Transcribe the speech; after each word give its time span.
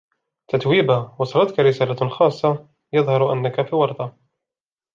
تتويبا: 0.47 1.15
وصلتك 1.19 1.59
رسالة 1.59 2.09
خاصة؟ 2.09 2.69
يظهر 2.93 3.33
أنك 3.33 3.67
في 3.69 3.75
ورطة... 3.75 4.17